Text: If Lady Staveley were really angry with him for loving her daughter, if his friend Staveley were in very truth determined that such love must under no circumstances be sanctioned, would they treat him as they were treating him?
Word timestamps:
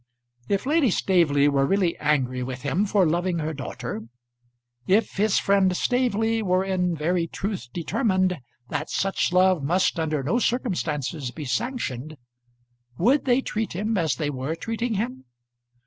If 0.49 0.65
Lady 0.65 0.89
Staveley 0.89 1.47
were 1.47 1.67
really 1.67 1.95
angry 1.99 2.41
with 2.41 2.63
him 2.63 2.87
for 2.87 3.05
loving 3.05 3.37
her 3.37 3.53
daughter, 3.53 4.01
if 4.87 5.11
his 5.17 5.37
friend 5.37 5.77
Staveley 5.77 6.41
were 6.41 6.63
in 6.65 6.95
very 6.95 7.27
truth 7.27 7.67
determined 7.71 8.39
that 8.69 8.89
such 8.89 9.31
love 9.31 9.61
must 9.61 9.99
under 9.99 10.23
no 10.23 10.39
circumstances 10.39 11.29
be 11.29 11.45
sanctioned, 11.45 12.17
would 12.97 13.25
they 13.25 13.41
treat 13.41 13.73
him 13.73 13.95
as 13.95 14.15
they 14.15 14.31
were 14.31 14.55
treating 14.55 14.95
him? 14.95 15.25